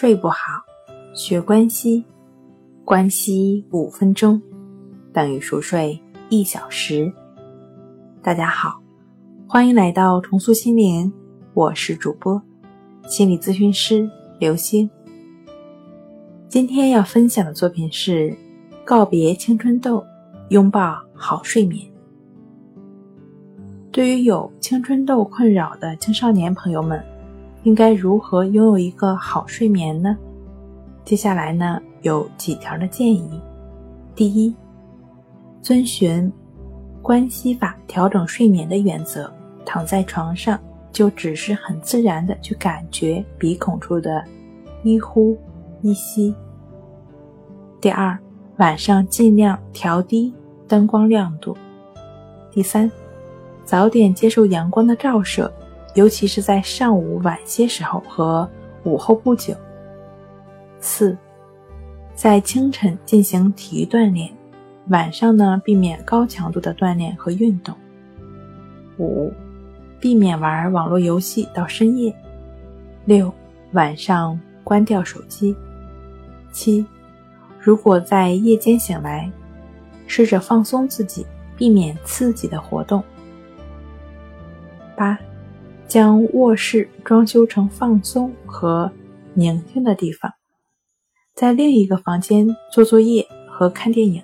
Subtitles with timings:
[0.00, 0.62] 睡不好，
[1.12, 2.04] 学关西，
[2.84, 4.40] 关西五分钟
[5.12, 7.12] 等于熟睡一小时。
[8.22, 8.80] 大家好，
[9.48, 11.12] 欢迎来到重塑心灵，
[11.52, 12.40] 我是主播
[13.08, 14.08] 心理咨询师
[14.38, 14.88] 刘星。
[16.48, 18.30] 今天要分享的作品是
[18.84, 20.06] 《告别青春痘，
[20.50, 21.84] 拥抱好睡眠》。
[23.90, 27.04] 对于有青春痘困扰的青少年朋友们。
[27.64, 30.16] 应该如何拥有一个好睡眠呢？
[31.04, 33.40] 接下来呢，有几条的建议。
[34.14, 34.54] 第一，
[35.60, 36.32] 遵循
[37.02, 39.30] 关系法调整睡眠的原则，
[39.64, 40.58] 躺在床上
[40.92, 44.24] 就只是很自然的去感觉鼻孔处的
[44.82, 45.36] 一呼
[45.82, 46.34] 一吸。
[47.80, 48.18] 第二，
[48.56, 50.32] 晚上尽量调低
[50.66, 51.56] 灯光亮度。
[52.50, 52.90] 第三，
[53.64, 55.52] 早点接受阳光的照射。
[55.98, 58.48] 尤其是在上午晚些时候和
[58.84, 59.52] 午后不久。
[60.78, 61.18] 四，
[62.14, 64.32] 在清晨进行体育锻炼，
[64.90, 67.74] 晚上呢避免高强度的锻炼和运动。
[68.96, 69.32] 五，
[69.98, 72.14] 避免玩网络游戏到深夜。
[73.04, 73.34] 六，
[73.72, 75.56] 晚上关掉手机。
[76.52, 76.86] 七，
[77.58, 79.28] 如果在夜间醒来，
[80.06, 81.26] 试着放松自己，
[81.56, 83.02] 避免刺激的活动。
[84.94, 85.18] 八。
[85.88, 88.92] 将卧室装修成放松和
[89.32, 90.30] 宁静的地方，
[91.34, 94.22] 在另一个房间做作业和看电影。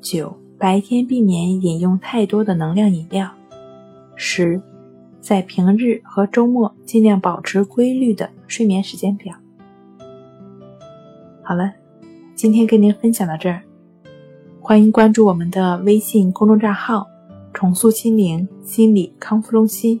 [0.00, 3.30] 九、白天避免饮用太多的能量饮料。
[4.16, 4.60] 十、
[5.20, 9.32] 在平日和周末尽量保持规律的睡眠时间表。
[11.44, 11.72] 好了，
[12.34, 13.62] 今天跟您分享到这儿，
[14.60, 17.06] 欢迎关注我们的微信公众账号
[17.54, 20.00] “重塑心灵心理康复中心”。